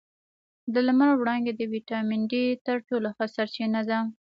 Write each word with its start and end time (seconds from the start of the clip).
د 0.73 0.75
لمر 0.87 1.09
وړانګې 1.15 1.53
د 1.55 1.61
ویټامین 1.73 2.21
ډي 2.31 2.43
تر 2.65 2.77
ټولو 2.87 3.07
ښه 3.15 3.25
سرچینه 3.35 3.81
ده 3.89 3.99